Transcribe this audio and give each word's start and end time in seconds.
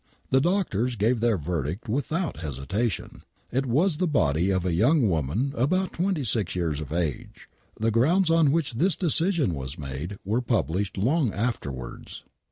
The 0.31 0.41
doctors 0.41 0.95
gave 0.95 1.19
their 1.19 1.37
verdict 1.37 1.87
without 1.87 2.37
hesitation. 2.37 3.21
It 3.51 3.67
was 3.67 3.97
the 3.97 4.07
body 4.07 4.49
of 4.49 4.65
a 4.65 4.73
young 4.73 5.07
woman 5.07 5.53
about 5.55 5.93
26 5.93 6.55
years 6.55 6.81
of 6.81 6.91
age. 6.91 7.47
The 7.79 7.91
grounds 7.91 8.31
on 8.31 8.51
which 8.51 8.73
this 8.73 8.95
decision 8.95 9.53
was 9.53 9.77
made 9.77 10.17
were 10.25 10.41
published 10.41 10.97
long 10.97 11.31
afterwards. 11.31 12.23